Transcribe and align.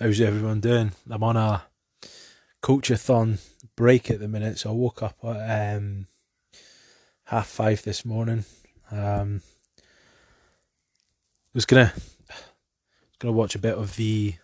How's 0.00 0.20
everyone 0.20 0.60
doing? 0.60 0.92
I'm 1.10 1.24
on 1.24 1.36
a 1.36 1.64
coachathon 2.62 3.40
break 3.74 4.12
at 4.12 4.20
the 4.20 4.28
minute, 4.28 4.60
so 4.60 4.70
I 4.70 4.72
woke 4.72 5.02
up 5.02 5.16
at 5.24 5.76
um, 5.76 6.06
half 7.24 7.48
five 7.48 7.82
this 7.82 8.04
morning. 8.04 8.44
Um, 8.92 9.42
was 11.52 11.66
gonna 11.66 11.92
was 11.96 13.16
gonna 13.18 13.32
watch 13.32 13.56
a 13.56 13.58
bit 13.58 13.74
of 13.74 13.96
the 13.96 14.34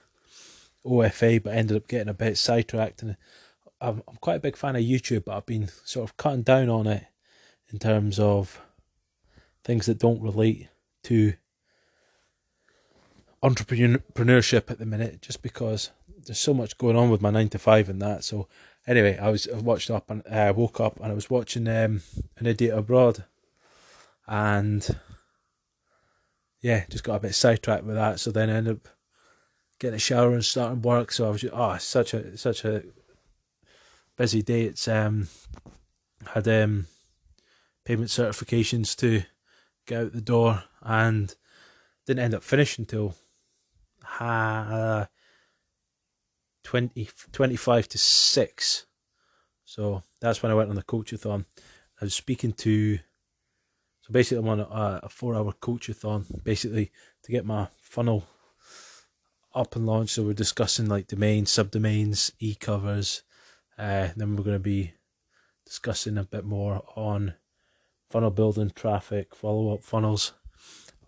OFA, 0.84 1.40
but 1.40 1.54
ended 1.54 1.76
up 1.76 1.86
getting 1.86 2.08
a 2.08 2.14
bit 2.14 2.36
sidetracked. 2.36 3.02
And 3.02 3.16
I'm 3.80 4.02
I'm 4.08 4.16
quite 4.16 4.38
a 4.38 4.40
big 4.40 4.56
fan 4.56 4.74
of 4.74 4.82
YouTube, 4.82 5.26
but 5.26 5.36
I've 5.36 5.46
been 5.46 5.68
sort 5.84 6.10
of 6.10 6.16
cutting 6.16 6.42
down 6.42 6.68
on 6.68 6.88
it 6.88 7.04
in 7.72 7.78
terms 7.78 8.18
of 8.18 8.60
things 9.62 9.86
that 9.86 10.00
don't 10.00 10.20
relate 10.20 10.66
to 11.04 11.34
entrepreneurship 13.44 14.70
at 14.70 14.78
the 14.78 14.86
minute, 14.86 15.20
just 15.20 15.42
because 15.42 15.90
there's 16.24 16.38
so 16.38 16.54
much 16.54 16.78
going 16.78 16.96
on 16.96 17.10
with 17.10 17.20
my 17.20 17.30
nine 17.30 17.50
to 17.50 17.58
five 17.58 17.88
and 17.88 18.00
that. 18.00 18.24
So 18.24 18.48
anyway, 18.86 19.18
I 19.18 19.28
was 19.28 19.46
I 19.48 19.58
watched 19.58 19.90
up 19.90 20.10
and 20.10 20.22
I 20.30 20.48
uh, 20.48 20.52
woke 20.54 20.80
up 20.80 20.96
and 20.96 21.12
I 21.12 21.14
was 21.14 21.28
watching 21.30 21.68
um, 21.68 22.02
an 22.38 22.46
idiot 22.46 22.76
abroad, 22.76 23.24
and 24.26 24.86
yeah, 26.62 26.84
just 26.88 27.04
got 27.04 27.16
a 27.16 27.20
bit 27.20 27.34
sidetracked 27.34 27.84
with 27.84 27.96
that. 27.96 28.18
So 28.18 28.30
then 28.30 28.48
I 28.48 28.54
ended 28.54 28.76
up 28.76 28.88
getting 29.78 29.96
a 29.96 30.00
shower 30.00 30.32
and 30.32 30.44
starting 30.44 30.80
work. 30.80 31.12
So 31.12 31.26
I 31.26 31.30
was 31.30 31.42
just, 31.42 31.54
oh, 31.54 31.76
such 31.76 32.14
a 32.14 32.38
such 32.38 32.64
a 32.64 32.82
busy 34.16 34.42
day. 34.42 34.62
It's 34.62 34.88
um 34.88 35.28
had 36.28 36.48
um 36.48 36.86
payment 37.84 38.08
certifications 38.08 38.96
to 38.96 39.24
get 39.86 40.00
out 40.00 40.12
the 40.12 40.22
door 40.22 40.64
and 40.80 41.34
didn't 42.06 42.24
end 42.24 42.34
up 42.34 42.42
finishing 42.42 42.84
until 42.84 43.14
uh, 44.20 45.06
20, 46.64 47.08
25 47.32 47.88
to 47.88 47.98
6. 47.98 48.86
So 49.64 50.02
that's 50.20 50.42
when 50.42 50.52
I 50.52 50.54
went 50.54 50.70
on 50.70 50.76
the 50.76 50.82
coachathon. 50.82 51.44
I 52.00 52.04
was 52.04 52.14
speaking 52.14 52.52
to, 52.54 52.96
so 52.96 54.12
basically, 54.12 54.38
I'm 54.38 54.48
on 54.48 54.60
a, 54.60 55.00
a 55.04 55.08
four 55.08 55.34
hour 55.34 55.52
coachathon, 55.52 56.42
basically, 56.42 56.90
to 57.22 57.32
get 57.32 57.46
my 57.46 57.68
funnel 57.80 58.26
up 59.54 59.76
and 59.76 59.86
launched. 59.86 60.14
So 60.14 60.24
we're 60.24 60.34
discussing 60.34 60.88
like 60.88 61.06
domains, 61.06 61.50
subdomains, 61.50 62.32
e 62.38 62.54
covers. 62.54 63.22
Uh, 63.78 64.08
then 64.16 64.36
we're 64.36 64.44
going 64.44 64.56
to 64.56 64.60
be 64.60 64.94
discussing 65.64 66.18
a 66.18 66.24
bit 66.24 66.44
more 66.44 66.84
on 66.94 67.34
funnel 68.08 68.30
building, 68.30 68.70
traffic, 68.70 69.34
follow 69.34 69.74
up 69.74 69.82
funnels, 69.82 70.32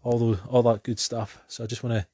all 0.02 0.18
the, 0.18 0.40
all 0.48 0.62
that 0.62 0.82
good 0.82 0.98
stuff. 0.98 1.42
So 1.46 1.64
I 1.64 1.66
just 1.66 1.82
want 1.82 1.94
to 1.94 2.06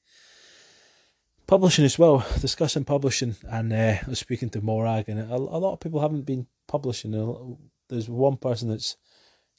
publishing 1.53 1.85
as 1.85 1.99
well, 1.99 2.25
discussing 2.41 2.83
publishing, 2.83 3.37
and 3.47 3.75
uh, 3.75 3.77
I 3.77 4.09
was 4.09 4.19
speaking 4.19 4.49
to 4.49 4.63
Morag, 4.63 5.11
and 5.11 5.21
a, 5.21 5.35
a 5.35 5.61
lot 5.61 5.75
of 5.75 5.81
people 5.81 6.01
haven't 6.01 6.23
been 6.23 6.47
publishing. 6.67 7.11
There's 7.91 8.09
one 8.09 8.39
person 8.39 8.71
that's 8.71 8.97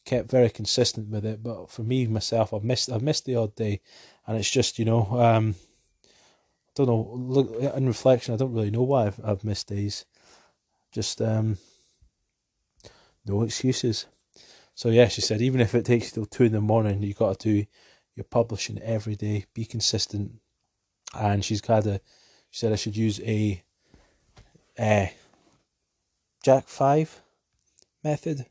kept 0.03 0.31
very 0.31 0.50
consistent 0.50 1.09
with 1.09 1.23
it, 1.23 1.44
but 1.44 1.69
for 1.69 1.83
me 1.83 2.08
myself, 2.08 2.52
I've 2.52 2.63
missed 2.63 2.91
I've 2.91 3.03
missed 3.03 3.25
the 3.25 3.35
odd 3.35 3.53
day, 3.53 3.80
and 4.25 4.35
it's 4.35 4.50
just 4.50 4.80
you 4.80 4.85
know 4.85 5.05
um, 5.22 5.53
I 6.03 6.72
don't 6.73 6.88
know. 6.88 7.11
Look 7.13 7.61
in 7.61 7.85
reflection, 7.85 8.33
I 8.33 8.38
don't 8.38 8.53
really 8.53 8.72
know 8.72 8.81
why 8.81 9.05
I've 9.05 9.19
I've 9.23 9.44
missed 9.44 9.67
days. 9.67 10.05
Just 10.91 11.22
um, 11.22 11.59
no 13.23 13.44
excuses. 13.44 14.07
So 14.73 14.89
yeah, 14.89 15.09
she 15.09 15.22
said 15.22 15.44
even 15.44 15.61
if 15.61 15.75
it 15.75 15.85
takes 15.85 16.11
till 16.11 16.25
two 16.25 16.45
in 16.45 16.53
the 16.53 16.59
morning, 16.59 17.03
you 17.03 17.13
got 17.13 17.39
to 17.41 17.50
do 17.50 17.66
your 18.16 18.23
publishing 18.23 18.81
every 18.81 19.16
day. 19.16 19.45
Be 19.53 19.66
consistent 19.66 20.39
and 21.14 21.44
she's 21.44 21.66
had 21.66 21.88
a 21.88 22.00
she 22.50 22.59
said 22.59 22.73
I 22.73 22.75
should 22.75 22.97
use 22.97 23.19
a 23.22 23.64
uh, 24.78 25.08
Jack 26.44 26.67
five 26.67 27.22
method. 28.03 28.45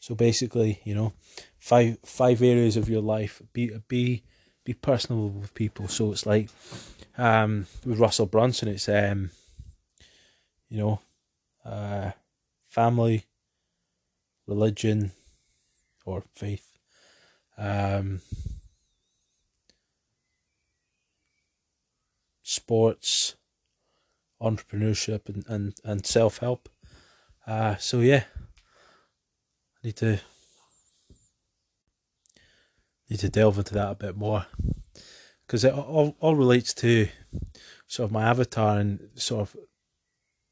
So 0.00 0.14
basically, 0.14 0.80
you 0.84 0.94
know, 0.94 1.12
five 1.58 1.98
five 2.04 2.42
areas 2.42 2.76
of 2.76 2.88
your 2.88 3.02
life. 3.02 3.42
Be 3.52 3.72
be 3.88 4.22
be 4.64 4.74
personal 4.74 5.28
with 5.28 5.54
people. 5.54 5.88
So 5.88 6.12
it's 6.12 6.26
like 6.26 6.50
um, 7.16 7.66
with 7.84 7.98
Russell 7.98 8.26
Brunson, 8.26 8.68
it's 8.68 8.88
um, 8.88 9.30
you 10.68 10.78
know, 10.78 11.00
uh, 11.64 12.12
family, 12.68 13.24
religion, 14.46 15.12
or 16.04 16.22
faith. 16.34 16.78
Um, 17.56 18.20
sports, 22.48 23.36
entrepreneurship, 24.40 25.28
and, 25.28 25.44
and, 25.48 25.74
and 25.84 26.06
self 26.06 26.38
help. 26.38 26.68
Uh, 27.46 27.76
so, 27.76 28.00
yeah, 28.00 28.24
I 29.82 29.86
need 29.86 29.96
to 29.96 30.20
need 33.10 33.20
to 33.20 33.28
delve 33.28 33.58
into 33.58 33.74
that 33.74 33.90
a 33.90 33.94
bit 33.94 34.16
more 34.16 34.46
because 35.46 35.64
it 35.64 35.72
all, 35.72 36.14
all 36.20 36.36
relates 36.36 36.74
to 36.74 37.08
sort 37.86 38.06
of 38.06 38.12
my 38.12 38.24
avatar 38.24 38.78
and 38.78 39.08
sort 39.14 39.42
of 39.42 39.56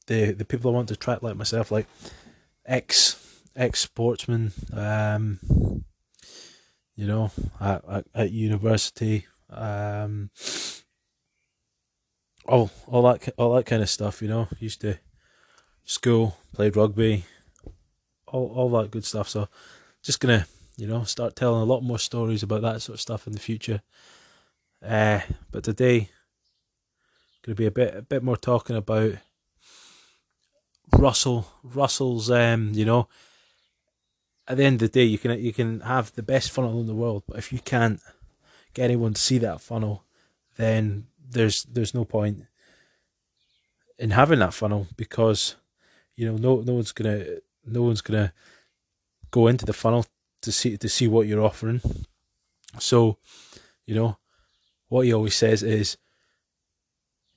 the 0.06 0.32
the 0.32 0.44
people 0.44 0.70
I 0.70 0.74
want 0.74 0.88
to 0.88 0.94
attract 0.94 1.22
like 1.22 1.36
myself, 1.36 1.70
like 1.70 1.86
ex 2.64 3.42
ex 3.54 3.80
sportsmen, 3.80 4.52
um, 4.72 5.38
you 6.94 7.06
know, 7.06 7.30
at, 7.60 7.84
at, 7.88 8.06
at 8.14 8.30
university, 8.30 9.26
um, 9.50 10.30
all 12.48 12.70
all 12.86 13.02
that 13.02 13.28
all 13.36 13.54
that 13.54 13.66
kind 13.66 13.82
of 13.82 13.90
stuff. 13.90 14.22
You 14.22 14.28
know, 14.28 14.48
used 14.58 14.80
to 14.82 14.98
school, 15.84 16.36
played 16.52 16.76
rugby, 16.76 17.24
all 18.26 18.52
all 18.54 18.70
that 18.80 18.90
good 18.90 19.04
stuff. 19.04 19.28
So, 19.28 19.48
just 20.02 20.20
gonna 20.20 20.46
you 20.76 20.86
know 20.86 21.04
start 21.04 21.36
telling 21.36 21.62
a 21.62 21.64
lot 21.64 21.82
more 21.82 21.98
stories 21.98 22.42
about 22.42 22.62
that 22.62 22.82
sort 22.82 22.94
of 22.94 23.00
stuff 23.00 23.26
in 23.26 23.32
the 23.32 23.38
future. 23.38 23.82
Uh, 24.84 25.20
but 25.50 25.64
today, 25.64 26.10
gonna 27.42 27.56
be 27.56 27.66
a 27.66 27.70
bit 27.70 27.94
a 27.94 28.02
bit 28.02 28.22
more 28.22 28.36
talking 28.36 28.76
about 28.76 29.14
Russell 30.96 31.46
Russell's. 31.62 32.30
Um, 32.30 32.72
you 32.74 32.84
know, 32.84 33.08
at 34.46 34.56
the 34.56 34.64
end 34.64 34.74
of 34.82 34.90
the 34.92 35.00
day, 35.00 35.04
you 35.04 35.18
can 35.18 35.38
you 35.40 35.52
can 35.52 35.80
have 35.80 36.12
the 36.14 36.22
best 36.22 36.50
funnel 36.50 36.80
in 36.80 36.86
the 36.86 36.94
world, 36.94 37.24
but 37.26 37.38
if 37.38 37.52
you 37.52 37.58
can't 37.58 38.00
get 38.74 38.84
anyone 38.84 39.14
to 39.14 39.20
see 39.20 39.38
that 39.38 39.60
funnel, 39.60 40.04
then 40.56 41.06
there's 41.28 41.64
there's 41.64 41.94
no 41.94 42.04
point 42.04 42.44
in 43.98 44.10
having 44.10 44.38
that 44.38 44.54
funnel 44.54 44.86
because 44.96 45.56
you 46.16 46.26
know 46.26 46.36
no 46.36 46.62
no 46.62 46.74
one's 46.74 46.92
gonna 46.92 47.24
no 47.64 47.82
one's 47.82 48.00
gonna 48.00 48.32
go 49.30 49.46
into 49.48 49.66
the 49.66 49.72
funnel 49.72 50.06
to 50.42 50.52
see 50.52 50.76
to 50.76 50.88
see 50.88 51.08
what 51.08 51.26
you're 51.26 51.44
offering. 51.44 51.80
So, 52.78 53.18
you 53.86 53.94
know, 53.94 54.18
what 54.88 55.06
he 55.06 55.12
always 55.12 55.34
says 55.34 55.62
is, 55.62 55.96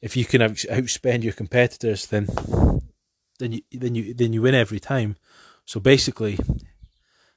if 0.01 0.15
you 0.15 0.25
can 0.25 0.41
outspend 0.41 1.23
your 1.23 1.33
competitors, 1.33 2.05
then 2.07 2.27
then 3.39 3.53
you 3.53 3.61
then 3.71 3.95
you 3.95 4.13
then 4.13 4.33
you 4.33 4.41
win 4.41 4.55
every 4.55 4.79
time. 4.79 5.15
So 5.65 5.79
basically, 5.79 6.39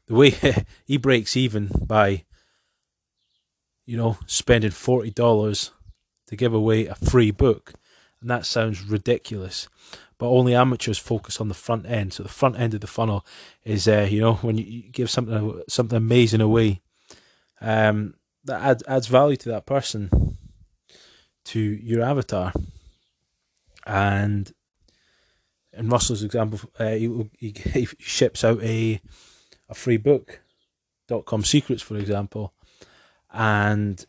the 0.06 0.14
way 0.14 0.34
he 0.84 0.96
breaks 0.96 1.36
even 1.36 1.70
by, 1.86 2.24
you 3.86 3.96
know, 3.96 4.18
spending 4.26 4.70
forty 4.70 5.10
dollars 5.10 5.70
to 6.32 6.37
give 6.37 6.54
away 6.54 6.87
a 6.87 6.94
free 6.94 7.31
book, 7.31 7.75
and 8.22 8.31
that 8.31 8.47
sounds 8.47 8.82
ridiculous. 8.82 9.69
But 10.16 10.31
only 10.31 10.54
amateurs 10.54 10.97
focus 10.97 11.43
on 11.43 11.48
the 11.48 11.54
front 11.54 11.84
end. 11.84 12.15
So 12.15 12.22
the 12.22 12.31
front 12.31 12.59
end 12.59 12.72
of 12.72 12.81
the 12.81 12.87
funnel 12.87 13.26
is, 13.65 13.87
uh, 13.87 14.09
you 14.10 14.22
know, 14.22 14.34
when 14.41 14.56
you 14.56 14.84
give 14.91 15.10
something 15.10 15.62
something 15.69 15.97
amazing 15.97 16.41
away, 16.41 16.81
um, 17.60 18.15
that 18.44 18.62
adds 18.62 18.82
adds 18.88 19.09
value 19.09 19.37
to 19.37 19.50
that 19.50 19.66
person, 19.66 20.38
to 21.44 21.60
your 21.60 22.03
avatar, 22.03 22.54
and 23.86 24.54
in 25.74 25.91
Russell's 25.91 26.22
example, 26.22 26.60
uh, 26.78 26.92
he, 26.92 27.30
he, 27.36 27.54
he 27.74 27.89
ships 27.98 28.42
out 28.42 28.62
a 28.62 29.03
a 29.68 29.74
free 29.74 29.98
book, 29.98 30.41
dot 31.09 31.27
com 31.27 31.45
secrets, 31.45 31.83
for 31.83 31.98
example, 31.98 32.54
and 33.34 34.06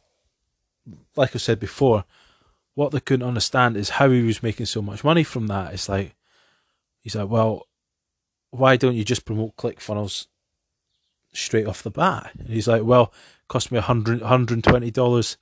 like 1.15 1.35
I 1.35 1.39
said 1.39 1.59
before, 1.59 2.05
what 2.75 2.91
they 2.91 2.99
couldn't 2.99 3.27
understand 3.27 3.77
is 3.77 3.89
how 3.89 4.09
he 4.09 4.23
was 4.23 4.43
making 4.43 4.65
so 4.65 4.81
much 4.81 5.03
money 5.03 5.23
from 5.23 5.47
that. 5.47 5.73
It's 5.73 5.89
like 5.89 6.15
he's 7.01 7.15
like, 7.15 7.29
well, 7.29 7.67
why 8.51 8.77
don't 8.77 8.95
you 8.95 9.03
just 9.03 9.25
promote 9.25 9.57
ClickFunnels 9.57 10.27
straight 11.33 11.67
off 11.67 11.83
the 11.83 11.91
bat? 11.91 12.31
And 12.37 12.49
he's 12.49 12.67
like, 12.67 12.83
well, 12.83 13.13
it 13.41 13.47
cost 13.47 13.71
me 13.71 13.77
a 13.77 13.81
hundred, 13.81 14.21
hundred 14.21 14.55
and 14.55 14.63
twenty 14.63 14.91
dollars 14.91 15.37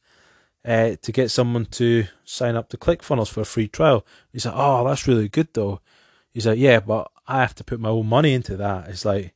uh, 0.65 0.95
to 1.01 1.11
get 1.11 1.31
someone 1.31 1.65
to 1.65 2.05
sign 2.23 2.55
up 2.55 2.69
to 2.69 2.77
ClickFunnels 2.77 3.29
for 3.29 3.41
a 3.41 3.45
free 3.45 3.67
trial. 3.67 4.05
He's 4.31 4.45
like, 4.45 4.55
oh, 4.57 4.85
that's 4.87 5.07
really 5.07 5.29
good 5.29 5.49
though. 5.53 5.81
He's 6.33 6.47
like, 6.47 6.59
yeah, 6.59 6.79
but 6.79 7.11
I 7.27 7.41
have 7.41 7.55
to 7.55 7.63
put 7.63 7.79
my 7.79 7.89
own 7.89 8.07
money 8.07 8.33
into 8.33 8.57
that. 8.57 8.89
It's 8.89 9.05
like 9.05 9.33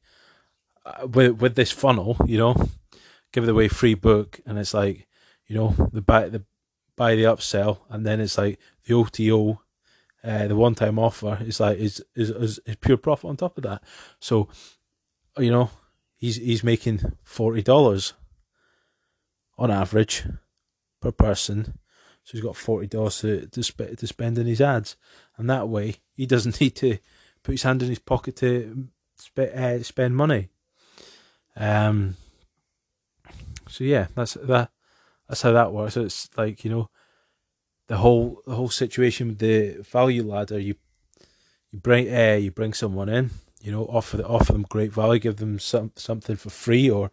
uh, 0.85 1.07
with 1.07 1.41
with 1.41 1.55
this 1.55 1.71
funnel, 1.71 2.17
you 2.25 2.37
know, 2.37 2.69
give 3.31 3.43
it 3.43 3.49
away 3.49 3.67
free 3.67 3.95
book, 3.95 4.39
and 4.45 4.57
it's 4.57 4.73
like 4.73 5.07
you 5.47 5.55
know 5.55 5.75
the 5.91 6.01
buy 6.01 6.29
the 6.29 6.43
buy 6.95 7.15
the 7.15 7.23
upsell, 7.23 7.79
and 7.89 8.05
then 8.05 8.19
it's 8.19 8.37
like 8.37 8.59
the 8.85 8.93
OTO, 8.93 9.61
uh, 10.23 10.47
the 10.47 10.55
one 10.55 10.75
time 10.75 10.97
offer 10.97 11.37
is 11.41 11.59
like 11.59 11.77
is, 11.77 12.03
is 12.15 12.59
is 12.65 12.75
pure 12.81 12.97
profit 12.97 13.29
on 13.29 13.37
top 13.37 13.57
of 13.57 13.63
that. 13.63 13.83
So, 14.19 14.49
you 15.37 15.51
know, 15.51 15.69
he's 16.15 16.37
he's 16.37 16.63
making 16.63 17.01
forty 17.23 17.61
dollars 17.61 18.13
on 19.57 19.71
average 19.71 20.23
per 21.01 21.11
person. 21.11 21.77
So 22.23 22.31
he's 22.31 22.41
got 22.41 22.55
forty 22.55 22.87
dollars 22.87 23.19
to 23.21 23.47
to, 23.47 23.61
sp- 23.61 23.95
to 23.97 24.07
spend 24.07 24.37
in 24.37 24.47
his 24.47 24.61
ads, 24.61 24.95
and 25.37 25.49
that 25.49 25.69
way 25.69 25.97
he 26.13 26.25
doesn't 26.25 26.59
need 26.61 26.75
to 26.77 26.97
put 27.43 27.51
his 27.51 27.63
hand 27.63 27.83
in 27.83 27.89
his 27.89 27.99
pocket 27.99 28.37
to 28.37 28.87
sp- 29.19 29.53
uh, 29.53 29.83
spend 29.83 30.15
money. 30.15 30.49
Um. 31.55 32.15
So 33.69 33.83
yeah, 33.83 34.07
that's 34.15 34.35
that. 34.35 34.71
That's 35.27 35.41
how 35.41 35.51
that 35.53 35.73
works. 35.73 35.97
It's 35.97 36.29
like 36.37 36.63
you 36.63 36.71
know, 36.71 36.89
the 37.87 37.97
whole 37.97 38.41
the 38.45 38.55
whole 38.55 38.69
situation 38.69 39.29
with 39.29 39.39
the 39.39 39.81
value 39.81 40.23
ladder. 40.23 40.59
You 40.59 40.75
you 41.71 41.79
bring 41.79 42.13
uh, 42.13 42.35
you 42.35 42.51
bring 42.51 42.73
someone 42.73 43.09
in. 43.09 43.31
You 43.61 43.71
know, 43.71 43.85
offer 43.85 44.17
the, 44.17 44.27
offer 44.27 44.53
them 44.53 44.65
great 44.69 44.93
value, 44.93 45.19
give 45.19 45.37
them 45.37 45.57
some 45.59 45.91
something 45.95 46.35
for 46.35 46.51
free 46.51 46.89
or 46.89 47.11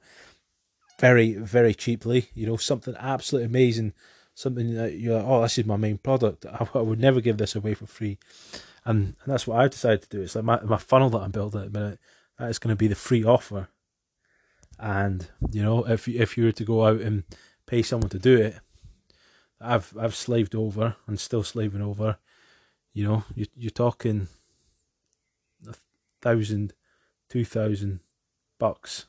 very 1.01 1.33
very 1.35 1.75
cheaply. 1.75 2.29
You 2.35 2.47
know, 2.47 2.57
something 2.57 2.95
absolutely 2.99 3.47
amazing, 3.47 3.95
something 4.35 4.75
that 4.75 4.99
you're 4.99 5.17
like, 5.17 5.27
oh, 5.27 5.43
this 5.43 5.59
is 5.59 5.65
my 5.65 5.77
main 5.77 5.99
product. 5.99 6.45
I, 6.47 6.69
I 6.75 6.83
would 6.83 7.01
never 7.01 7.21
give 7.21 7.39
this 7.39 7.57
away 7.57 7.75
for 7.75 7.87
free, 7.87 8.19
and, 8.85 9.17
and 9.25 9.33
that's 9.33 9.47
what 9.47 9.61
I've 9.61 9.71
decided 9.71 10.03
to 10.03 10.09
do. 10.09 10.23
It's 10.23 10.35
like 10.35 10.45
my 10.45 10.61
my 10.63 10.77
funnel 10.77 11.11
that 11.11 11.23
I'm 11.23 11.31
building 11.31 11.63
at 11.63 11.73
the 11.73 11.81
minute. 11.81 11.99
That 12.39 12.51
is 12.51 12.59
going 12.59 12.73
to 12.73 12.79
be 12.79 12.89
the 12.89 12.95
free 12.95 13.25
offer, 13.25 13.69
and 14.79 15.29
you 15.51 15.63
know, 15.63 15.85
if 15.89 16.07
if 16.09 16.37
you 16.37 16.45
were 16.45 16.53
to 16.53 16.65
go 16.65 16.87
out 16.87 17.01
and 17.01 17.25
pay 17.67 17.83
someone 17.83 18.11
to 18.11 18.19
do 18.19 18.37
it, 18.37 18.57
I've 19.61 19.97
I've 19.99 20.15
slaved 20.15 20.55
over 20.55 20.97
and 21.07 21.19
still 21.19 21.43
slaving 21.43 21.83
over. 21.83 22.19
You 22.93 23.05
know, 23.05 23.25
you 23.35 23.47
you're 23.55 23.71
talking 23.71 24.29
a 25.69 25.75
thousand, 26.21 26.75
two 27.29 27.45
thousand 27.45 28.01
bucks, 28.59 29.07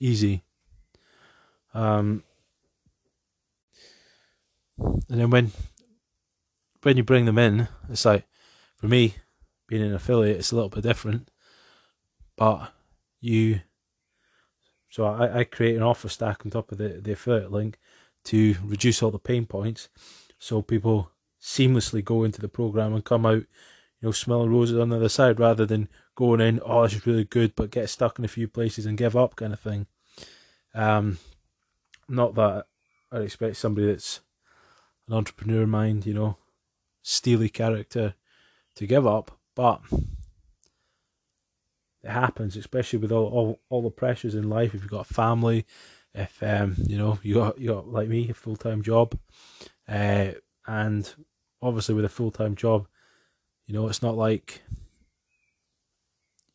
easy. 0.00 0.42
Um, 1.74 2.24
and 4.78 5.20
then 5.20 5.30
when 5.30 5.52
when 6.82 6.96
you 6.96 7.04
bring 7.04 7.24
them 7.26 7.38
in, 7.38 7.68
it's 7.88 8.04
like 8.04 8.26
for 8.76 8.88
me, 8.88 9.14
being 9.68 9.82
an 9.82 9.94
affiliate, 9.94 10.38
it's 10.38 10.52
a 10.52 10.54
little 10.54 10.68
bit 10.68 10.82
different. 10.82 11.30
But 12.36 12.72
you, 13.20 13.60
so 14.92 15.06
I, 15.06 15.38
I 15.38 15.44
create 15.44 15.74
an 15.74 15.82
offer 15.82 16.10
stack 16.10 16.44
on 16.44 16.50
top 16.50 16.70
of 16.70 16.76
the, 16.76 17.00
the 17.02 17.12
affiliate 17.12 17.50
link 17.50 17.78
to 18.24 18.56
reduce 18.62 19.02
all 19.02 19.10
the 19.10 19.18
pain 19.18 19.46
points, 19.46 19.88
so 20.38 20.60
people 20.60 21.10
seamlessly 21.40 22.04
go 22.04 22.24
into 22.24 22.42
the 22.42 22.48
program 22.48 22.92
and 22.92 23.02
come 23.02 23.24
out, 23.24 23.38
you 23.38 23.46
know, 24.02 24.10
smelling 24.12 24.50
roses 24.50 24.78
on 24.78 24.90
the 24.90 24.96
other 24.96 25.08
side, 25.08 25.40
rather 25.40 25.64
than 25.64 25.88
going 26.14 26.42
in, 26.42 26.60
oh, 26.62 26.82
this 26.82 26.92
is 26.92 27.06
really 27.06 27.24
good, 27.24 27.56
but 27.56 27.70
get 27.70 27.88
stuck 27.88 28.18
in 28.18 28.24
a 28.26 28.28
few 28.28 28.46
places 28.46 28.84
and 28.84 28.98
give 28.98 29.16
up, 29.16 29.34
kind 29.34 29.54
of 29.54 29.60
thing. 29.60 29.86
Um, 30.74 31.18
not 32.06 32.34
that 32.34 32.66
I 33.10 33.20
expect 33.20 33.56
somebody 33.56 33.86
that's 33.86 34.20
an 35.08 35.14
entrepreneur 35.14 35.66
mind, 35.66 36.04
you 36.04 36.12
know, 36.12 36.36
steely 37.00 37.48
character 37.48 38.14
to 38.74 38.86
give 38.86 39.06
up, 39.06 39.38
but 39.54 39.80
it 42.02 42.10
happens, 42.10 42.56
especially 42.56 42.98
with 42.98 43.12
all, 43.12 43.26
all, 43.26 43.60
all 43.68 43.82
the 43.82 43.90
pressures 43.90 44.34
in 44.34 44.48
life. 44.48 44.74
If 44.74 44.82
you've 44.82 44.90
got 44.90 45.10
a 45.10 45.14
family, 45.14 45.66
if 46.14 46.42
um, 46.42 46.74
you 46.86 46.98
know 46.98 47.18
you 47.22 47.34
got 47.34 47.58
you 47.58 47.68
got 47.68 47.88
like 47.88 48.08
me 48.08 48.28
a 48.28 48.34
full 48.34 48.56
time 48.56 48.82
job, 48.82 49.18
uh, 49.88 50.32
and 50.66 51.14
obviously 51.60 51.94
with 51.94 52.04
a 52.04 52.10
full 52.10 52.30
time 52.30 52.56
job, 52.56 52.86
you 53.66 53.74
know 53.74 53.88
it's 53.88 54.02
not 54.02 54.16
like 54.16 54.62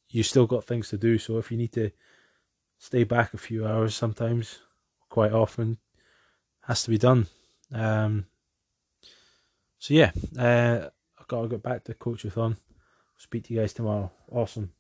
you 0.10 0.24
still 0.24 0.48
got 0.48 0.66
things 0.66 0.90
to 0.90 0.98
do. 0.98 1.18
So 1.18 1.38
if 1.38 1.52
you 1.52 1.58
need 1.58 1.74
to 1.74 1.92
stay 2.78 3.04
back 3.04 3.34
a 3.34 3.38
few 3.38 3.66
hours, 3.66 3.96
sometimes, 3.96 4.60
quite 5.10 5.32
often, 5.32 5.78
has 6.62 6.84
to 6.84 6.90
be 6.90 6.98
done. 6.98 7.28
Um, 7.72 8.26
so 9.80 9.94
yeah, 9.94 10.12
uh, 10.38 10.90
I've 11.20 11.28
got 11.28 11.42
to 11.42 11.48
get 11.48 11.64
back 11.64 11.84
to 11.86 11.94
coach 11.94 12.24
with 12.24 12.36
Coachathon. 12.36 12.58
Speak 13.18 13.46
to 13.46 13.54
you 13.54 13.62
guys 13.62 13.74
tomorrow. 13.74 14.12
Awesome. 14.32 14.72